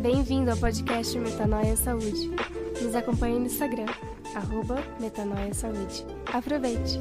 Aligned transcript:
Bem-vindo 0.00 0.50
ao 0.50 0.56
podcast 0.56 1.18
Metanoia 1.18 1.76
Saúde. 1.76 2.30
Nos 2.82 2.94
acompanhe 2.94 3.38
no 3.38 3.46
Instagram, 3.46 3.86
arroba 4.34 4.82
Metanoia 4.98 5.54
Saúde. 5.54 6.04
Aproveite! 6.32 6.98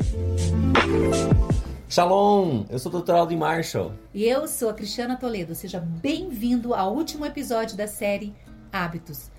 Shalom! 1.90 2.66
Eu 2.70 2.80
sou 2.80 2.94
o 2.94 3.02
Dr. 3.02 3.12
Aldo 3.12 3.36
Marshall. 3.36 3.92
E 4.14 4.24
eu 4.26 4.48
sou 4.48 4.70
a 4.70 4.74
Cristiana 4.74 5.18
Toledo. 5.18 5.56
Seja 5.56 5.80
bem-vindo 5.80 6.74
ao 6.74 6.94
último 6.96 7.26
episódio 7.26 7.76
da 7.76 7.88
série 7.88 8.34
Hábitos. 8.72 9.32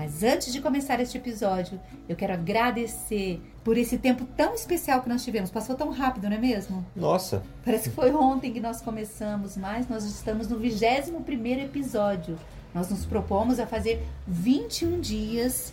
Mas 0.00 0.22
antes 0.22 0.50
de 0.50 0.62
começar 0.62 0.98
este 0.98 1.18
episódio, 1.18 1.78
eu 2.08 2.16
quero 2.16 2.32
agradecer 2.32 3.38
por 3.62 3.76
esse 3.76 3.98
tempo 3.98 4.24
tão 4.34 4.54
especial 4.54 5.02
que 5.02 5.10
nós 5.10 5.22
tivemos. 5.22 5.50
Passou 5.50 5.76
tão 5.76 5.90
rápido, 5.90 6.26
não 6.26 6.36
é 6.36 6.40
mesmo? 6.40 6.86
Nossa! 6.96 7.42
Parece 7.62 7.90
que 7.90 7.94
foi 7.94 8.10
ontem 8.10 8.50
que 8.50 8.60
nós 8.60 8.80
começamos, 8.80 9.58
mas 9.58 9.86
nós 9.90 10.02
estamos 10.04 10.48
no 10.48 10.58
21 10.58 11.20
episódio. 11.60 12.38
Nós 12.74 12.88
nos 12.88 13.04
propomos 13.04 13.60
a 13.60 13.66
fazer 13.66 14.02
21 14.26 15.00
dias, 15.00 15.70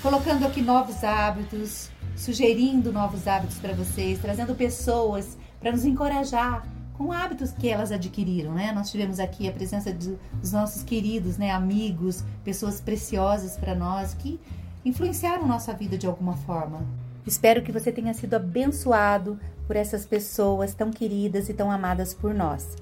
colocando 0.00 0.46
aqui 0.46 0.62
novos 0.62 1.02
hábitos, 1.02 1.90
sugerindo 2.14 2.92
novos 2.92 3.26
hábitos 3.26 3.58
para 3.58 3.72
vocês, 3.72 4.20
trazendo 4.20 4.54
pessoas 4.54 5.36
para 5.58 5.72
nos 5.72 5.84
encorajar 5.84 6.64
com 7.00 7.12
hábitos 7.12 7.50
que 7.50 7.66
elas 7.66 7.90
adquiriram, 7.90 8.52
né? 8.52 8.72
Nós 8.72 8.90
tivemos 8.90 9.18
aqui 9.18 9.48
a 9.48 9.52
presença 9.52 9.90
dos 9.90 10.52
nossos 10.52 10.82
queridos, 10.82 11.38
né, 11.38 11.50
amigos, 11.50 12.22
pessoas 12.44 12.78
preciosas 12.78 13.56
para 13.56 13.74
nós 13.74 14.12
que 14.12 14.38
influenciaram 14.84 15.46
nossa 15.46 15.72
vida 15.72 15.96
de 15.96 16.06
alguma 16.06 16.36
forma. 16.36 16.86
Espero 17.26 17.62
que 17.62 17.72
você 17.72 17.90
tenha 17.90 18.12
sido 18.12 18.34
abençoado 18.34 19.40
por 19.66 19.76
essas 19.76 20.04
pessoas 20.04 20.74
tão 20.74 20.90
queridas 20.90 21.48
e 21.48 21.54
tão 21.54 21.70
amadas 21.70 22.12
por 22.12 22.34
nós. 22.34 22.76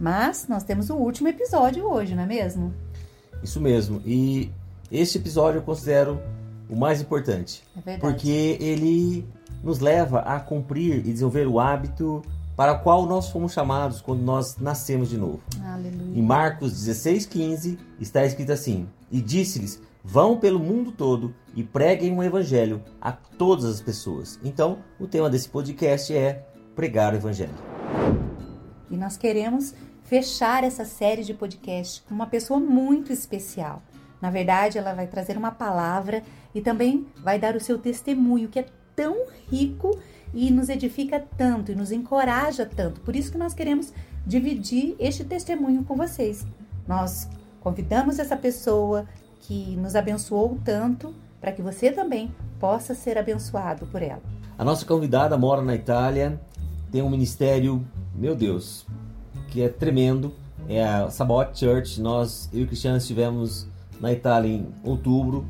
Mas 0.00 0.48
nós 0.48 0.64
temos 0.64 0.90
o 0.90 0.96
último 0.96 1.28
episódio 1.28 1.88
hoje, 1.88 2.16
não 2.16 2.24
é 2.24 2.26
mesmo? 2.26 2.74
Isso 3.40 3.60
mesmo. 3.60 4.02
E 4.04 4.50
este 4.90 5.18
episódio 5.18 5.58
eu 5.58 5.62
considero 5.62 6.20
o 6.68 6.74
mais 6.74 7.00
importante. 7.00 7.62
É 7.76 7.80
verdade. 7.80 8.00
Porque 8.00 8.58
ele 8.60 9.24
nos 9.62 9.78
leva 9.78 10.22
a 10.22 10.40
cumprir 10.40 11.06
e 11.06 11.12
desenvolver 11.12 11.46
o 11.46 11.60
hábito 11.60 12.20
para 12.56 12.72
o 12.72 12.80
qual 12.80 13.06
nós 13.06 13.28
fomos 13.30 13.52
chamados 13.52 14.00
quando 14.00 14.20
nós 14.20 14.56
nascemos 14.58 15.08
de 15.08 15.18
novo. 15.18 15.40
Aleluia. 15.64 16.18
Em 16.18 16.22
Marcos 16.22 16.72
16,15 16.72 17.78
está 18.00 18.24
escrito 18.24 18.52
assim: 18.52 18.88
E 19.10 19.20
disse-lhes: 19.20 19.80
Vão 20.02 20.38
pelo 20.38 20.58
mundo 20.58 20.92
todo 20.92 21.34
e 21.54 21.62
preguem 21.62 22.16
o 22.16 22.22
evangelho 22.22 22.82
a 23.00 23.10
todas 23.12 23.64
as 23.64 23.80
pessoas. 23.80 24.38
Então, 24.44 24.78
o 24.98 25.06
tema 25.06 25.30
desse 25.30 25.48
podcast 25.48 26.14
é 26.14 26.46
pregar 26.74 27.12
o 27.12 27.16
evangelho. 27.16 27.54
E 28.90 28.96
nós 28.96 29.16
queremos 29.16 29.74
fechar 30.04 30.62
essa 30.62 30.84
série 30.84 31.24
de 31.24 31.34
podcast 31.34 32.02
com 32.02 32.14
uma 32.14 32.26
pessoa 32.26 32.60
muito 32.60 33.12
especial. 33.12 33.82
Na 34.20 34.30
verdade, 34.30 34.78
ela 34.78 34.94
vai 34.94 35.06
trazer 35.06 35.36
uma 35.36 35.50
palavra 35.50 36.22
e 36.54 36.60
também 36.60 37.06
vai 37.22 37.38
dar 37.38 37.56
o 37.56 37.60
seu 37.60 37.78
testemunho, 37.78 38.48
que 38.48 38.58
é 38.58 38.66
tão 38.94 39.26
rico 39.50 39.98
e 40.32 40.50
nos 40.50 40.68
edifica 40.68 41.24
tanto 41.36 41.72
e 41.72 41.74
nos 41.74 41.92
encoraja 41.92 42.66
tanto. 42.66 43.00
Por 43.00 43.14
isso 43.14 43.30
que 43.30 43.38
nós 43.38 43.54
queremos 43.54 43.92
dividir 44.26 44.96
este 44.98 45.24
testemunho 45.24 45.84
com 45.84 45.96
vocês. 45.96 46.46
Nós 46.86 47.28
convidamos 47.60 48.18
essa 48.18 48.36
pessoa 48.36 49.06
que 49.40 49.76
nos 49.76 49.94
abençoou 49.94 50.58
tanto 50.64 51.14
para 51.40 51.52
que 51.52 51.62
você 51.62 51.92
também 51.92 52.34
possa 52.58 52.94
ser 52.94 53.18
abençoado 53.18 53.86
por 53.86 54.02
ela. 54.02 54.22
A 54.56 54.64
nossa 54.64 54.86
convidada 54.86 55.36
mora 55.36 55.60
na 55.60 55.74
Itália, 55.74 56.40
tem 56.90 57.02
um 57.02 57.10
ministério, 57.10 57.84
meu 58.14 58.34
Deus, 58.34 58.86
que 59.50 59.60
é 59.60 59.68
tremendo. 59.68 60.32
É 60.68 60.82
a 60.82 61.10
Sabot 61.10 61.58
Church. 61.58 62.00
Nós, 62.00 62.48
eu 62.52 62.62
e 62.62 62.66
Cristiano, 62.66 62.96
estivemos 62.96 63.66
na 64.00 64.12
Itália 64.12 64.50
em 64.50 64.68
outubro. 64.82 65.44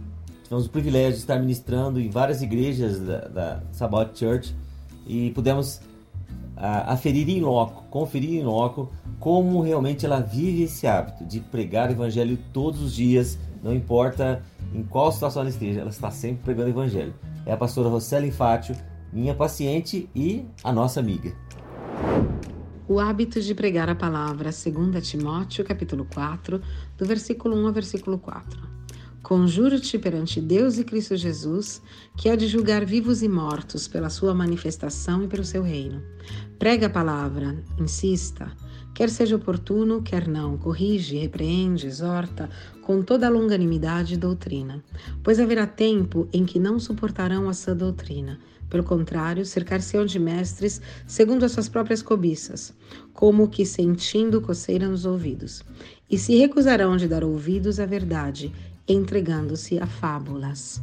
Tivemos 0.44 0.66
o 0.66 0.70
privilégio 0.70 1.14
de 1.14 1.18
estar 1.18 1.40
ministrando 1.40 1.98
em 1.98 2.10
várias 2.10 2.42
igrejas 2.42 3.00
da, 3.00 3.18
da 3.28 3.62
Sabot 3.72 4.16
Church 4.16 4.54
e 5.06 5.30
pudemos 5.30 5.80
a, 6.54 6.92
aferir 6.92 7.28
em 7.30 7.40
loco, 7.40 7.84
conferir 7.90 8.40
em 8.40 8.44
loco 8.44 8.92
como 9.18 9.62
realmente 9.62 10.04
ela 10.04 10.20
vive 10.20 10.64
esse 10.64 10.86
hábito 10.86 11.24
de 11.24 11.40
pregar 11.40 11.88
o 11.88 11.92
evangelho 11.92 12.38
todos 12.52 12.82
os 12.82 12.92
dias, 12.92 13.38
não 13.62 13.74
importa 13.74 14.42
em 14.74 14.82
qual 14.82 15.10
situação 15.10 15.40
ela 15.40 15.50
esteja, 15.50 15.80
ela 15.80 15.90
está 15.90 16.10
sempre 16.10 16.44
pregando 16.44 16.68
o 16.68 16.72
evangelho. 16.72 17.14
É 17.46 17.52
a 17.52 17.56
pastora 17.56 17.88
Roseli 17.88 18.30
Fátio, 18.30 18.76
minha 19.10 19.34
paciente 19.34 20.10
e 20.14 20.44
a 20.62 20.70
nossa 20.72 21.00
amiga. 21.00 21.34
O 22.86 23.00
hábito 23.00 23.40
de 23.40 23.54
pregar 23.54 23.88
a 23.88 23.94
palavra, 23.94 24.50
2 24.50 25.08
Timóteo, 25.08 25.64
capítulo 25.64 26.06
4, 26.12 26.60
do 26.98 27.06
versículo 27.06 27.56
1 27.56 27.66
ao 27.66 27.72
versículo 27.72 28.18
4. 28.18 28.83
Conjuro-te 29.24 29.98
perante 29.98 30.38
Deus 30.38 30.76
e 30.76 30.84
Cristo 30.84 31.16
Jesus, 31.16 31.80
que 32.14 32.28
há 32.28 32.36
de 32.36 32.46
julgar 32.46 32.84
vivos 32.84 33.22
e 33.22 33.28
mortos 33.28 33.88
pela 33.88 34.10
sua 34.10 34.34
manifestação 34.34 35.24
e 35.24 35.26
pelo 35.26 35.42
seu 35.42 35.62
reino. 35.62 36.02
Prega 36.58 36.88
a 36.88 36.90
palavra, 36.90 37.56
insista, 37.80 38.52
quer 38.94 39.08
seja 39.08 39.36
oportuno, 39.36 40.02
quer 40.02 40.28
não, 40.28 40.58
corrige, 40.58 41.16
repreende, 41.16 41.86
exorta, 41.86 42.50
com 42.82 43.00
toda 43.00 43.26
a 43.26 43.30
longanimidade 43.30 44.12
e 44.12 44.18
doutrina. 44.18 44.84
Pois 45.22 45.40
haverá 45.40 45.66
tempo 45.66 46.28
em 46.30 46.44
que 46.44 46.58
não 46.58 46.78
suportarão 46.78 47.48
a 47.48 47.54
sã 47.54 47.74
doutrina. 47.74 48.38
Pelo 48.68 48.84
contrário, 48.84 49.46
cercar-se-ão 49.46 50.04
de 50.04 50.18
mestres 50.18 50.82
segundo 51.06 51.44
as 51.44 51.52
suas 51.52 51.68
próprias 51.68 52.02
cobiças, 52.02 52.74
como 53.14 53.48
que 53.48 53.64
sentindo 53.64 54.42
coceira 54.42 54.86
nos 54.86 55.06
ouvidos. 55.06 55.62
E 56.10 56.18
se 56.18 56.36
recusarão 56.36 56.96
de 56.98 57.08
dar 57.08 57.24
ouvidos 57.24 57.80
à 57.80 57.86
verdade, 57.86 58.52
entregando-se 58.86 59.78
a 59.78 59.86
fábulas. 59.86 60.82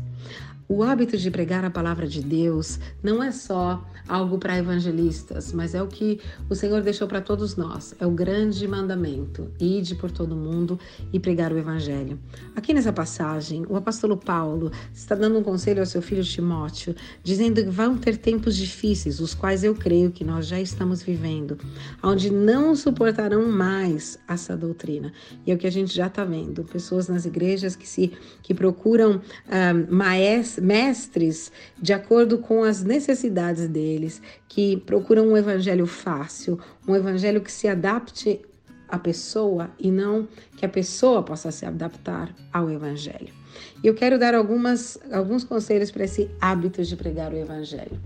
O 0.74 0.84
hábito 0.84 1.18
de 1.18 1.30
pregar 1.30 1.66
a 1.66 1.70
palavra 1.70 2.08
de 2.08 2.22
Deus 2.22 2.80
não 3.04 3.22
é 3.22 3.30
só 3.30 3.86
algo 4.08 4.38
para 4.38 4.58
evangelistas, 4.58 5.52
mas 5.52 5.76
é 5.76 5.84
o 5.84 5.88
que 5.88 6.22
o 6.50 6.56
Senhor 6.56 6.82
deixou 6.82 7.10
para 7.10 7.20
todos 7.20 7.58
nós. 7.58 7.94
É 8.00 8.08
o 8.08 8.12
grande 8.12 8.66
mandamento: 8.70 9.52
ide 9.60 9.96
por 9.96 10.10
todo 10.10 10.34
mundo 10.34 10.80
e 11.12 11.20
pregar 11.20 11.52
o 11.52 11.58
evangelho. 11.58 12.18
Aqui 12.56 12.74
nessa 12.74 12.94
passagem, 12.94 13.66
o 13.68 13.76
apóstolo 13.76 14.16
Paulo 14.16 14.72
está 14.94 15.14
dando 15.14 15.40
um 15.40 15.44
conselho 15.44 15.82
ao 15.82 15.86
seu 15.86 16.02
filho 16.02 16.24
Timóteo, 16.24 16.96
dizendo 17.22 17.62
que 17.62 17.70
vão 17.70 17.98
ter 17.98 18.16
tempos 18.16 18.56
difíceis, 18.56 19.20
os 19.20 19.34
quais 19.34 19.66
eu 19.66 19.76
creio 19.76 20.10
que 20.10 20.24
nós 20.24 20.48
já 20.48 20.60
estamos 20.60 21.04
vivendo, 21.04 21.58
onde 22.02 22.32
não 22.32 22.78
suportarão 22.78 23.46
mais 23.46 24.18
essa 24.26 24.56
doutrina. 24.56 25.12
E 25.46 25.52
é 25.52 25.54
o 25.54 25.58
que 25.58 25.68
a 25.68 25.72
gente 25.72 25.94
já 25.94 26.08
está 26.08 26.24
vendo: 26.24 26.64
pessoas 26.64 27.10
nas 27.10 27.26
igrejas 27.26 27.76
que 27.76 27.86
se 27.86 28.14
que 28.42 28.54
procuram 28.54 29.18
uh, 29.18 29.94
maestros 29.94 30.61
mestres 30.62 31.52
de 31.82 31.92
acordo 31.92 32.38
com 32.38 32.64
as 32.64 32.84
necessidades 32.84 33.68
deles, 33.68 34.22
que 34.48 34.78
procuram 34.78 35.28
um 35.28 35.38
evangelho 35.38 35.86
fácil, 35.86 36.60
um 36.88 36.96
evangelho 36.96 37.42
que 37.42 37.52
se 37.52 37.68
adapte 37.68 38.40
à 38.88 39.00
pessoa 39.00 39.72
e 39.80 39.90
não 39.90 40.28
que 40.58 40.66
a 40.66 40.70
pessoa 40.70 41.24
possa 41.24 41.52
se 41.52 41.66
adaptar 41.66 42.34
ao 42.52 42.70
evangelho. 42.70 43.34
Eu 43.84 43.94
quero 43.94 44.20
dar 44.20 44.36
algumas, 44.36 45.00
alguns 45.12 45.44
conselhos 45.44 45.92
para 45.92 46.06
esse 46.06 46.30
hábito 46.40 46.84
de 46.84 46.96
pregar 46.96 47.34
o 47.34 47.38
evangelho. 47.38 48.00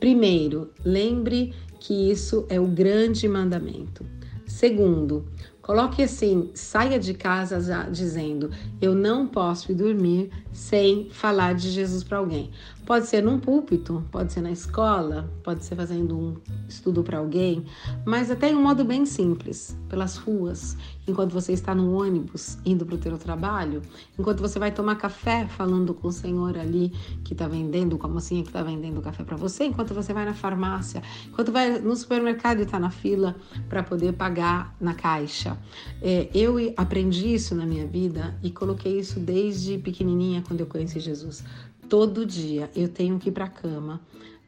Primeiro, 0.00 0.70
lembre 0.84 1.52
que 1.80 2.10
isso 2.10 2.46
é 2.48 2.58
o 2.60 2.66
grande 2.66 3.28
mandamento. 3.28 4.06
Segundo, 4.46 5.26
Coloque 5.68 6.02
assim, 6.02 6.50
saia 6.54 6.98
de 6.98 7.12
casa 7.12 7.60
já 7.60 7.82
dizendo: 7.90 8.50
Eu 8.80 8.94
não 8.94 9.26
posso 9.26 9.70
ir 9.70 9.74
dormir 9.74 10.30
sem 10.50 11.10
falar 11.10 11.54
de 11.54 11.68
Jesus 11.68 12.02
para 12.02 12.16
alguém. 12.16 12.50
Pode 12.86 13.06
ser 13.06 13.22
num 13.22 13.38
púlpito, 13.38 14.02
pode 14.10 14.32
ser 14.32 14.40
na 14.40 14.50
escola, 14.50 15.30
pode 15.44 15.62
ser 15.62 15.76
fazendo 15.76 16.18
um 16.18 16.36
estudo 16.66 17.02
para 17.02 17.18
alguém, 17.18 17.66
mas 18.06 18.30
até 18.30 18.48
em 18.48 18.54
um 18.54 18.62
modo 18.62 18.82
bem 18.82 19.04
simples, 19.04 19.76
pelas 19.90 20.16
ruas, 20.16 20.74
enquanto 21.06 21.32
você 21.32 21.52
está 21.52 21.74
no 21.74 21.92
ônibus 22.00 22.56
indo 22.64 22.86
para 22.86 22.94
o 22.94 23.02
seu 23.02 23.18
trabalho, 23.18 23.82
enquanto 24.18 24.40
você 24.40 24.58
vai 24.58 24.72
tomar 24.72 24.96
café 24.96 25.46
falando 25.48 25.92
com 25.92 26.08
o 26.08 26.12
senhor 26.12 26.56
ali 26.56 26.88
que 27.22 27.34
está 27.34 27.46
vendendo, 27.46 27.98
com 27.98 28.06
a 28.06 28.10
mocinha 28.10 28.40
que 28.42 28.48
está 28.48 28.62
vendendo 28.62 29.02
café 29.02 29.22
para 29.22 29.36
você, 29.36 29.64
enquanto 29.64 29.92
você 29.92 30.14
vai 30.14 30.24
na 30.24 30.32
farmácia, 30.32 31.02
enquanto 31.26 31.52
vai 31.52 31.78
no 31.78 31.94
supermercado 31.94 32.60
e 32.60 32.62
está 32.62 32.80
na 32.80 32.88
fila 32.90 33.36
para 33.68 33.82
poder 33.82 34.14
pagar 34.14 34.74
na 34.80 34.94
caixa. 34.94 35.57
É, 36.02 36.28
eu 36.34 36.56
aprendi 36.76 37.34
isso 37.34 37.54
na 37.54 37.66
minha 37.66 37.86
vida 37.86 38.36
e 38.42 38.50
coloquei 38.50 38.98
isso 38.98 39.18
desde 39.18 39.78
pequenininha 39.78 40.42
quando 40.46 40.60
eu 40.60 40.66
conheci 40.66 41.00
Jesus 41.00 41.44
todo 41.88 42.26
dia 42.26 42.70
eu 42.76 42.88
tenho 42.88 43.18
que 43.18 43.30
ir 43.30 43.32
para 43.32 43.46
a 43.46 43.48
cama 43.48 44.00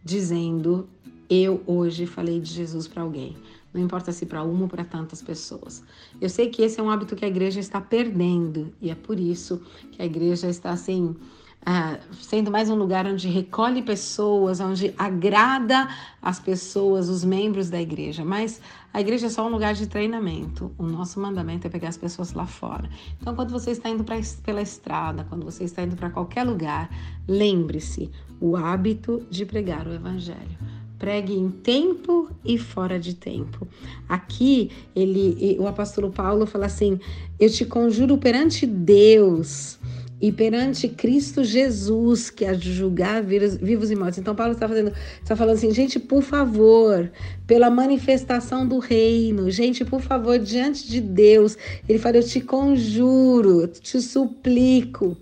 dizendo 0.05 0.89
eu 1.29 1.63
hoje 1.67 2.07
falei 2.07 2.41
de 2.41 2.53
Jesus 2.53 2.89
para 2.89 3.03
alguém. 3.03 3.37
Não 3.73 3.81
importa 3.81 4.11
se 4.11 4.27
para 4.27 4.43
uma 4.43 4.63
ou 4.63 4.69
para 4.69 4.85
tantas 4.85 5.23
pessoas. 5.23 5.83
Eu 6.21 6.29
sei 6.29 6.51
que 6.51 6.61
esse 6.61 6.81
é 6.81 6.83
um 6.83 6.91
hábito 6.91 7.15
que 7.15 7.25
a 7.25 7.29
igreja 7.29 7.61
está 7.61 7.81
perdendo 7.81 8.75
e 8.81 8.91
é 8.91 8.97
por 8.97 9.19
isso 9.19 9.63
que 9.93 10.03
a 10.03 10.05
igreja 10.05 10.49
está 10.49 10.71
assim 10.71 11.15
ah, 11.65 11.99
sendo 12.21 12.51
mais 12.51 12.71
um 12.71 12.75
lugar 12.75 13.07
onde 13.07 13.29
recolhe 13.29 13.83
pessoas, 13.83 14.61
onde 14.61 14.95
agrada 14.97 15.89
as 16.23 16.41
pessoas, 16.41 17.09
os 17.09 17.23
membros 17.23 17.69
da 17.69 17.81
igreja. 17.81 18.25
Mas 18.25 18.61
a 18.95 19.01
igreja 19.01 19.27
é 19.27 19.31
só 19.31 19.47
um 19.47 19.51
lugar 19.51 19.75
de 19.75 19.87
treinamento. 19.87 20.73
O 20.79 20.85
nosso 20.85 21.21
mandamento 21.21 21.67
é 21.67 21.71
pegar 21.71 21.91
as 21.91 21.99
pessoas 21.99 22.33
lá 22.33 22.47
fora. 22.47 22.89
Então, 23.21 23.35
quando 23.35 23.51
você 23.51 23.73
está 23.73 23.91
indo 23.91 24.03
pra, 24.03 24.17
pela 24.43 24.63
estrada, 24.63 25.27
quando 25.29 25.45
você 25.45 25.65
está 25.65 25.83
indo 25.83 25.97
para 25.97 26.09
qualquer 26.09 26.45
lugar, 26.45 26.89
lembre-se 27.29 28.11
o 28.41 28.57
hábito 28.57 29.27
de 29.31 29.45
pregar 29.45 29.87
o 29.87 29.93
evangelho 29.93 30.59
pregue 31.01 31.33
em 31.33 31.51
tempo 31.51 32.29
e 32.45 32.59
fora 32.59 33.01
de 33.01 33.15
tempo. 33.15 33.67
Aqui 34.07 34.71
ele, 34.95 35.57
o 35.59 35.67
apóstolo 35.67 36.13
Paulo 36.13 36.45
fala 36.47 36.67
assim: 36.67 37.01
Eu 37.39 37.51
te 37.51 37.65
conjuro 37.65 38.19
perante 38.19 38.67
Deus 38.67 39.80
e 40.21 40.31
perante 40.31 40.89
Cristo 40.89 41.43
Jesus, 41.43 42.29
que 42.29 42.45
de 42.55 42.73
julgar 42.73 43.23
vivos 43.23 43.91
e 43.91 43.97
mortos. 43.97 44.19
Então, 44.19 44.35
Paulo 44.35 44.53
está 44.53 44.69
fazendo, 44.69 44.93
está 45.23 45.35
falando 45.35 45.55
assim, 45.55 45.73
gente, 45.73 45.99
por 45.99 46.23
favor, 46.23 47.11
pela 47.47 47.71
manifestação 47.71 48.67
do 48.67 48.79
reino, 48.79 49.51
gente, 49.51 49.85
por 49.85 50.01
favor, 50.01 50.39
diante 50.39 50.89
de 50.89 51.01
Deus, 51.01 51.57
ele 51.89 51.99
fala, 51.99 52.19
eu 52.19 52.23
te 52.23 52.41
conjuro, 52.41 53.67
te 53.69 54.01
suplico, 54.01 55.17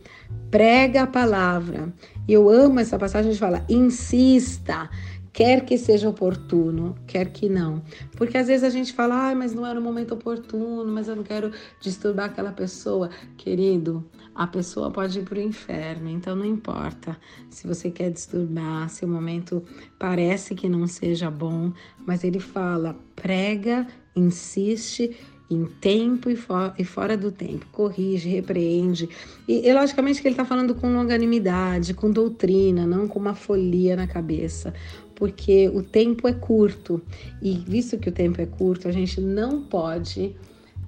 prega 0.51 1.03
a 1.03 1.07
palavra. 1.07 1.93
E 2.27 2.33
eu 2.33 2.51
amo 2.51 2.81
essa 2.81 2.99
passagem, 2.99 3.31
a 3.31 3.33
gente 3.33 3.41
fala, 3.41 3.65
insista, 3.69 4.91
quer 5.33 5.65
que 5.65 5.79
seja 5.79 6.09
oportuno, 6.09 6.97
quer 7.07 7.31
que 7.31 7.49
não. 7.49 7.81
Porque 8.17 8.37
às 8.37 8.49
vezes 8.49 8.65
a 8.65 8.71
gente 8.71 8.93
fala, 8.93 9.31
ah, 9.31 9.35
mas 9.37 9.55
não 9.55 9.65
era 9.65 9.79
o 9.79 9.83
momento 9.83 10.15
oportuno, 10.15 10.91
mas 10.91 11.07
eu 11.07 11.15
não 11.15 11.23
quero 11.23 11.53
disturbar 11.81 12.27
aquela 12.27 12.51
pessoa. 12.51 13.09
Querido, 13.37 14.05
a 14.39 14.47
pessoa 14.47 14.89
pode 14.89 15.19
ir 15.19 15.25
para 15.25 15.41
o 15.41 15.43
inferno, 15.43 16.09
então 16.09 16.37
não 16.37 16.45
importa 16.45 17.17
se 17.51 17.67
você 17.67 17.91
quer 17.91 18.13
disturbar, 18.13 18.89
se 18.89 19.05
o 19.05 19.09
momento 19.09 19.65
parece 19.99 20.55
que 20.55 20.69
não 20.69 20.87
seja 20.87 21.29
bom, 21.29 21.73
mas 22.07 22.23
ele 22.23 22.39
fala, 22.39 22.97
prega, 23.17 23.85
insiste 24.15 25.17
em 25.51 25.65
tempo 25.65 26.31
e, 26.31 26.37
for, 26.37 26.73
e, 26.79 26.85
fora 26.85 27.17
do 27.17 27.33
tempo, 27.33 27.67
corrige, 27.73 28.29
repreende. 28.29 29.09
E, 29.49 29.67
e 29.67 29.75
logicamente 29.75 30.23
que 30.23 30.29
ele 30.29 30.35
está 30.35 30.45
falando 30.45 30.73
com 30.73 30.95
longanimidade, 30.95 31.93
com 31.93 32.09
doutrina, 32.09 32.87
não 32.87 33.09
com 33.09 33.19
uma 33.19 33.35
folia 33.35 33.97
na 33.97 34.07
cabeça 34.07 34.73
porque 35.17 35.69
o 35.71 35.83
tempo 35.83 36.29
é 36.29 36.33
curto 36.33 37.03
e 37.43 37.57
visto 37.67 37.99
que 37.99 38.09
o 38.09 38.13
tempo 38.13 38.41
é 38.41 38.47
curto, 38.47 38.87
a 38.87 38.93
gente 38.93 39.21
não 39.21 39.65
pode 39.65 40.37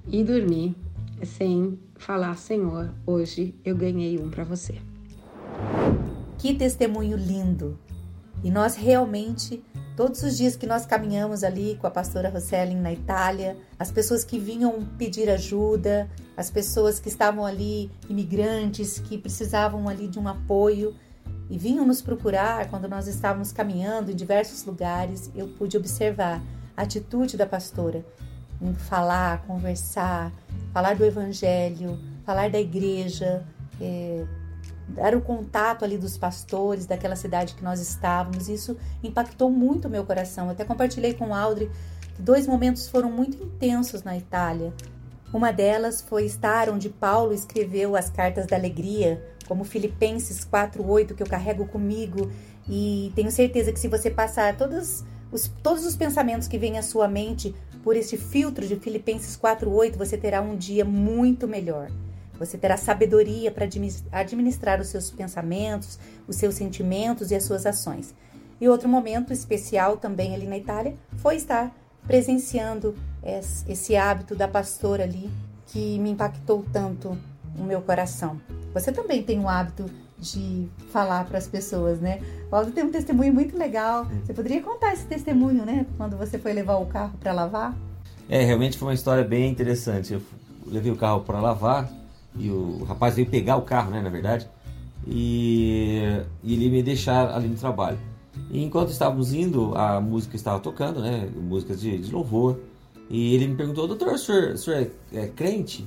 ir 0.07 0.23
dormir 0.23 0.73
sem 1.25 1.79
falar, 1.95 2.37
Senhor, 2.37 2.93
hoje 3.05 3.55
eu 3.63 3.75
ganhei 3.75 4.19
um 4.19 4.29
para 4.29 4.43
você. 4.43 4.75
Que 6.37 6.53
testemunho 6.53 7.17
lindo! 7.17 7.77
E 8.43 8.49
nós 8.49 8.75
realmente, 8.75 9.63
todos 9.95 10.23
os 10.23 10.35
dias 10.35 10.55
que 10.55 10.65
nós 10.65 10.85
caminhamos 10.85 11.43
ali 11.43 11.77
com 11.79 11.85
a 11.85 11.91
pastora 11.91 12.29
Roselin 12.29 12.79
na 12.79 12.91
Itália, 12.91 13.55
as 13.77 13.91
pessoas 13.91 14.23
que 14.23 14.39
vinham 14.39 14.83
pedir 14.97 15.29
ajuda, 15.29 16.09
as 16.35 16.49
pessoas 16.49 16.99
que 16.99 17.07
estavam 17.07 17.45
ali, 17.45 17.91
imigrantes, 18.09 18.97
que 18.97 19.17
precisavam 19.17 19.87
ali 19.87 20.07
de 20.07 20.17
um 20.17 20.27
apoio, 20.27 20.95
e 21.51 21.57
vinham 21.57 21.85
nos 21.85 22.01
procurar 22.01 22.69
quando 22.69 22.87
nós 22.87 23.07
estávamos 23.07 23.51
caminhando 23.51 24.11
em 24.11 24.15
diversos 24.15 24.63
lugares, 24.65 25.29
eu 25.35 25.47
pude 25.49 25.77
observar 25.77 26.41
a 26.75 26.81
atitude 26.81 27.37
da 27.37 27.45
pastora 27.45 28.03
em 28.61 28.73
falar, 28.73 29.41
conversar, 29.47 30.31
falar 30.73 30.95
do 30.95 31.03
evangelho, 31.03 31.97
falar 32.23 32.49
da 32.49 32.59
igreja, 32.59 33.43
é, 33.79 34.23
dar 34.89 35.15
o 35.15 35.21
contato 35.21 35.83
ali 35.83 35.97
dos 35.97 36.17
pastores 36.17 36.85
daquela 36.85 37.15
cidade 37.15 37.55
que 37.55 37.63
nós 37.63 37.79
estávamos. 37.79 38.49
Isso 38.49 38.77
impactou 39.03 39.49
muito 39.49 39.87
o 39.87 39.91
meu 39.91 40.05
coração. 40.05 40.45
Eu 40.45 40.51
até 40.51 40.63
compartilhei 40.63 41.13
com 41.13 41.29
o 41.29 41.33
Audrey 41.33 41.69
que 42.15 42.21
dois 42.21 42.45
momentos 42.45 42.87
foram 42.87 43.11
muito 43.11 43.41
intensos 43.41 44.03
na 44.03 44.17
Itália. 44.17 44.73
Uma 45.33 45.51
delas 45.51 46.01
foi 46.01 46.25
estar 46.25 46.69
onde 46.69 46.89
Paulo 46.89 47.33
escreveu 47.33 47.95
as 47.95 48.09
cartas 48.09 48.47
da 48.47 48.57
alegria 48.57 49.23
como 49.47 49.63
Filipenses 49.63 50.45
4:8 50.45 51.15
que 51.15 51.23
eu 51.23 51.27
carrego 51.27 51.65
comigo 51.65 52.31
e 52.69 53.11
tenho 53.15 53.31
certeza 53.31 53.71
que 53.71 53.79
se 53.79 53.87
você 53.87 54.09
passar 54.09 54.57
todos 54.57 55.03
os, 55.31 55.49
todos 55.63 55.85
os 55.85 55.95
pensamentos 55.95 56.47
que 56.47 56.57
vêm 56.57 56.77
à 56.77 56.83
sua 56.83 57.07
mente 57.07 57.55
por 57.83 57.95
esse 57.95 58.17
filtro 58.17 58.67
de 58.67 58.75
Filipenses 58.75 59.35
4:8, 59.37 59.97
você 59.97 60.17
terá 60.17 60.41
um 60.41 60.55
dia 60.55 60.85
muito 60.85 61.47
melhor. 61.47 61.89
Você 62.39 62.57
terá 62.57 62.75
sabedoria 62.75 63.51
para 63.51 63.67
administrar 64.11 64.81
os 64.81 64.87
seus 64.87 65.11
pensamentos, 65.11 65.99
os 66.27 66.35
seus 66.35 66.55
sentimentos 66.55 67.29
e 67.29 67.35
as 67.35 67.43
suas 67.43 67.65
ações. 67.65 68.15
E 68.59 68.67
outro 68.67 68.89
momento 68.89 69.31
especial 69.31 69.97
também 69.97 70.33
ali 70.33 70.47
na 70.47 70.57
Itália 70.57 70.95
foi 71.17 71.35
estar 71.35 71.75
presenciando 72.05 72.95
esse 73.67 73.95
hábito 73.95 74.35
da 74.35 74.47
pastora 74.47 75.03
ali 75.03 75.29
que 75.67 75.99
me 75.99 76.09
impactou 76.11 76.65
tanto 76.73 77.17
no 77.55 77.63
meu 77.63 77.81
coração. 77.81 78.41
Você 78.73 78.91
também 78.91 79.21
tem 79.21 79.39
o 79.39 79.47
hábito 79.47 79.85
de 80.21 80.69
falar 80.91 81.25
para 81.25 81.39
as 81.39 81.47
pessoas, 81.47 81.99
né? 81.99 82.21
Paulo 82.49 82.71
tem 82.71 82.83
um 82.83 82.91
testemunho 82.91 83.33
muito 83.33 83.57
legal. 83.57 84.05
Você 84.23 84.33
poderia 84.33 84.61
contar 84.61 84.93
esse 84.93 85.05
testemunho, 85.05 85.65
né? 85.65 85.85
Quando 85.97 86.15
você 86.15 86.37
foi 86.37 86.53
levar 86.53 86.75
o 86.75 86.85
carro 86.85 87.17
para 87.19 87.33
lavar? 87.33 87.75
É, 88.29 88.43
realmente 88.43 88.77
foi 88.77 88.87
uma 88.87 88.93
história 88.93 89.23
bem 89.23 89.49
interessante. 89.49 90.13
Eu 90.13 90.21
levei 90.67 90.91
o 90.91 90.95
carro 90.95 91.21
para 91.21 91.41
lavar 91.41 91.91
e 92.35 92.49
o 92.49 92.83
rapaz 92.83 93.15
veio 93.15 93.27
pegar 93.27 93.57
o 93.57 93.63
carro, 93.63 93.89
né? 93.89 93.99
Na 93.99 94.09
verdade, 94.09 94.47
e, 95.07 96.03
e 96.43 96.53
ele 96.53 96.69
me 96.69 96.83
deixar 96.83 97.33
ali 97.33 97.47
no 97.47 97.55
trabalho. 97.55 97.97
E 98.49 98.63
enquanto 98.63 98.89
estávamos 98.89 99.33
indo, 99.33 99.75
a 99.75 99.99
música 99.99 100.35
estava 100.35 100.59
tocando, 100.59 101.01
né? 101.01 101.27
Músicas 101.35 101.81
de, 101.81 101.97
de 101.97 102.11
louvor. 102.11 102.59
E 103.09 103.33
ele 103.35 103.47
me 103.47 103.55
perguntou, 103.55 103.87
doutor, 103.87 104.13
o 104.13 104.17
senhor, 104.17 104.51
o 104.51 104.57
senhor 104.57 104.89
é, 105.11 105.19
é 105.23 105.27
crente? 105.27 105.85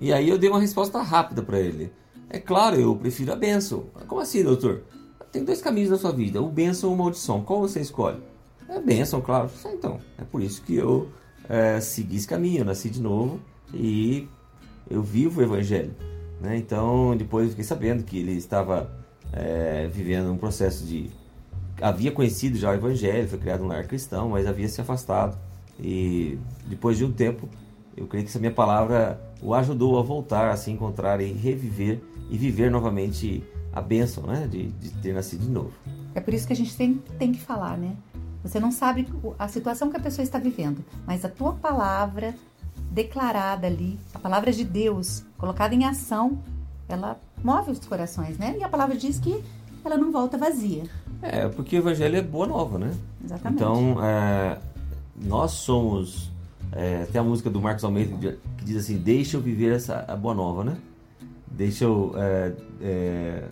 E 0.00 0.12
aí 0.12 0.28
eu 0.28 0.38
dei 0.38 0.48
uma 0.48 0.60
resposta 0.60 1.00
rápida 1.02 1.42
para 1.42 1.58
ele. 1.58 1.90
É 2.30 2.38
claro, 2.38 2.76
eu 2.76 2.94
prefiro 2.94 3.32
a 3.32 3.36
bênção. 3.36 3.86
Como 4.06 4.20
assim, 4.20 4.44
doutor? 4.44 4.82
Tem 5.32 5.44
dois 5.44 5.60
caminhos 5.60 5.90
na 5.90 5.98
sua 5.98 6.12
vida, 6.12 6.40
o 6.40 6.48
bênção 6.48 6.90
ou 6.90 6.96
maldição. 6.96 7.42
Qual 7.42 7.60
você 7.60 7.80
escolhe? 7.80 8.18
É 8.68 8.80
bênção, 8.80 9.20
claro. 9.20 9.50
Então, 9.66 9.98
é 10.16 10.22
por 10.22 10.40
isso 10.40 10.62
que 10.62 10.76
eu 10.76 11.08
é, 11.48 11.80
segui 11.80 12.16
esse 12.16 12.28
caminho, 12.28 12.60
eu 12.60 12.64
nasci 12.64 12.88
de 12.88 13.00
novo 13.00 13.40
e 13.74 14.28
eu 14.88 15.02
vivo 15.02 15.40
o 15.40 15.42
evangelho. 15.42 15.92
Né? 16.40 16.56
Então, 16.56 17.16
depois 17.16 17.46
eu 17.46 17.50
fiquei 17.50 17.64
sabendo 17.64 18.04
que 18.04 18.18
ele 18.18 18.32
estava 18.32 18.90
é, 19.32 19.88
vivendo 19.88 20.30
um 20.32 20.36
processo 20.36 20.84
de... 20.84 21.10
Havia 21.82 22.12
conhecido 22.12 22.56
já 22.56 22.70
o 22.70 22.74
evangelho, 22.74 23.28
foi 23.28 23.38
criado 23.38 23.64
um 23.64 23.66
lar 23.66 23.86
cristão, 23.88 24.28
mas 24.28 24.46
havia 24.46 24.68
se 24.68 24.80
afastado. 24.80 25.36
E 25.80 26.38
depois 26.66 26.96
de 26.96 27.04
um 27.04 27.10
tempo, 27.10 27.48
eu 27.96 28.06
creio 28.06 28.24
que 28.24 28.30
essa 28.30 28.38
minha 28.38 28.52
palavra 28.52 29.20
o 29.42 29.52
ajudou 29.54 29.98
a 29.98 30.02
voltar 30.02 30.50
a 30.50 30.56
se 30.56 30.70
encontrar 30.70 31.20
e 31.20 31.32
reviver 31.32 32.00
e 32.30 32.38
viver 32.38 32.70
novamente 32.70 33.42
a 33.72 33.80
bênção 33.80 34.24
né, 34.24 34.46
de, 34.50 34.68
de 34.68 34.90
ter 34.90 35.12
nascido 35.12 35.42
de 35.42 35.50
novo. 35.50 35.72
É 36.14 36.20
por 36.20 36.32
isso 36.32 36.46
que 36.46 36.52
a 36.52 36.56
gente 36.56 36.74
tem, 36.76 36.94
tem 37.18 37.32
que 37.32 37.40
falar, 37.40 37.76
né? 37.76 37.96
Você 38.42 38.58
não 38.58 38.72
sabe 38.72 39.06
a 39.38 39.48
situação 39.48 39.90
que 39.90 39.96
a 39.96 40.00
pessoa 40.00 40.22
está 40.22 40.38
vivendo, 40.38 40.82
mas 41.06 41.24
a 41.24 41.28
tua 41.28 41.52
palavra 41.52 42.34
declarada 42.90 43.66
ali, 43.66 43.98
a 44.14 44.18
palavra 44.18 44.50
de 44.50 44.64
Deus 44.64 45.22
colocada 45.36 45.74
em 45.74 45.84
ação, 45.84 46.38
ela 46.88 47.20
move 47.44 47.70
os 47.70 47.78
corações, 47.80 48.38
né? 48.38 48.56
E 48.58 48.64
a 48.64 48.68
palavra 48.68 48.96
diz 48.96 49.18
que 49.18 49.44
ela 49.84 49.96
não 49.96 50.10
volta 50.10 50.38
vazia. 50.38 50.84
É, 51.22 51.48
porque 51.48 51.76
o 51.76 51.80
evangelho 51.80 52.16
é 52.16 52.22
boa 52.22 52.46
nova, 52.46 52.78
né? 52.78 52.94
Exatamente. 53.22 53.62
Então, 53.62 54.02
é, 54.02 54.58
nós 55.16 55.52
somos 55.52 56.30
é, 56.72 57.04
tem 57.06 57.20
a 57.20 57.24
música 57.24 57.50
do 57.50 57.60
Marcos 57.60 57.84
Almeida 57.84 58.38
que 58.58 58.64
diz 58.64 58.76
assim: 58.76 58.96
Deixa 58.96 59.36
eu 59.36 59.40
viver 59.40 59.74
essa 59.74 60.04
a 60.06 60.16
boa 60.16 60.34
nova, 60.34 60.64
né? 60.64 60.76
Deixa 61.60 61.84
eu, 61.84 62.14
é, 62.16 62.52
é, 62.80 63.48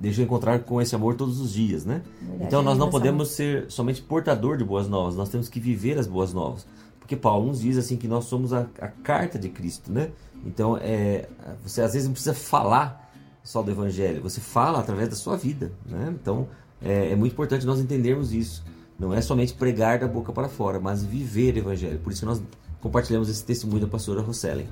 deixa 0.00 0.22
eu 0.22 0.24
encontrar 0.24 0.58
com 0.60 0.80
esse 0.80 0.94
amor 0.94 1.16
todos 1.16 1.38
os 1.38 1.52
dias, 1.52 1.84
né? 1.84 2.00
Verdade, 2.18 2.44
então 2.46 2.62
nós 2.62 2.78
não 2.78 2.88
podemos 2.88 3.28
ser 3.28 3.66
somente 3.70 4.00
portador 4.00 4.56
de 4.56 4.64
boas 4.64 4.88
novas, 4.88 5.16
nós 5.16 5.28
temos 5.28 5.46
que 5.46 5.60
viver 5.60 5.98
as 5.98 6.06
boas 6.06 6.32
novas. 6.32 6.66
Porque 6.98 7.14
Paulo 7.14 7.48
nos 7.48 7.60
diz 7.60 7.76
assim 7.76 7.98
que 7.98 8.08
nós 8.08 8.24
somos 8.24 8.54
a, 8.54 8.60
a 8.80 8.88
carta 8.88 9.38
de 9.38 9.50
Cristo, 9.50 9.92
né? 9.92 10.12
Então 10.46 10.78
é, 10.80 11.28
você 11.62 11.82
às 11.82 11.92
vezes 11.92 12.08
não 12.08 12.14
precisa 12.14 12.32
falar 12.32 13.12
só 13.44 13.60
do 13.62 13.70
Evangelho, 13.70 14.22
você 14.22 14.40
fala 14.40 14.78
através 14.78 15.10
da 15.10 15.14
sua 15.14 15.36
vida, 15.36 15.70
né? 15.84 16.16
Então 16.18 16.48
é, 16.80 17.12
é 17.12 17.16
muito 17.16 17.34
importante 17.34 17.66
nós 17.66 17.78
entendermos 17.78 18.32
isso. 18.32 18.64
Não 18.98 19.12
é 19.12 19.20
somente 19.20 19.52
pregar 19.52 19.98
da 19.98 20.08
boca 20.08 20.32
para 20.32 20.48
fora, 20.48 20.80
mas 20.80 21.04
viver 21.04 21.54
o 21.56 21.58
evangelho. 21.58 21.98
Por 21.98 22.14
isso 22.14 22.24
nós 22.24 22.40
compartilhamos 22.80 23.28
esse 23.28 23.44
testemunho 23.44 23.82
da 23.82 23.88
pastora 23.88 24.22
Rossellen. 24.22 24.68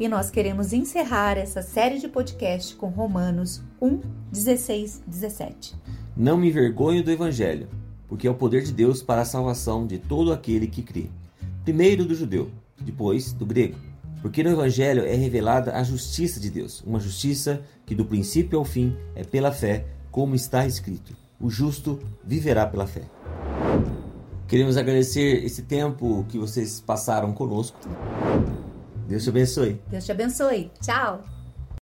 E 0.00 0.08
nós 0.08 0.30
queremos 0.30 0.72
encerrar 0.72 1.36
essa 1.36 1.60
série 1.60 1.98
de 1.98 2.08
podcast 2.08 2.74
com 2.74 2.86
Romanos 2.86 3.62
1, 3.82 4.00
16, 4.32 5.02
17. 5.06 5.76
Não 6.16 6.38
me 6.38 6.48
envergonho 6.48 7.04
do 7.04 7.10
evangelho, 7.10 7.68
porque 8.08 8.26
é 8.26 8.30
o 8.30 8.34
poder 8.34 8.62
de 8.62 8.72
Deus 8.72 9.02
para 9.02 9.20
a 9.20 9.26
salvação 9.26 9.86
de 9.86 9.98
todo 9.98 10.32
aquele 10.32 10.66
que 10.68 10.82
crê. 10.82 11.10
Primeiro 11.64 12.06
do 12.06 12.14
judeu, 12.14 12.50
depois 12.80 13.34
do 13.34 13.44
grego. 13.44 13.76
Porque 14.22 14.42
no 14.42 14.48
Evangelho 14.48 15.04
é 15.04 15.14
revelada 15.14 15.76
a 15.76 15.82
justiça 15.82 16.40
de 16.40 16.50
Deus, 16.50 16.82
uma 16.86 16.98
justiça 16.98 17.62
que 17.84 17.94
do 17.94 18.06
princípio 18.06 18.58
ao 18.58 18.64
fim 18.64 18.96
é 19.14 19.22
pela 19.22 19.52
fé, 19.52 19.84
como 20.10 20.34
está 20.34 20.66
escrito: 20.66 21.14
o 21.38 21.50
justo 21.50 22.00
viverá 22.24 22.66
pela 22.66 22.86
fé. 22.86 23.02
Queremos 24.48 24.78
agradecer 24.78 25.44
esse 25.44 25.62
tempo 25.62 26.24
que 26.28 26.38
vocês 26.38 26.80
passaram 26.80 27.34
conosco. 27.34 27.78
Deus 29.10 29.24
te 29.24 29.30
abençoe. 29.30 29.80
Deus 29.90 30.04
te 30.04 30.12
abençoe. 30.12 30.70
Tchau. 30.80 31.39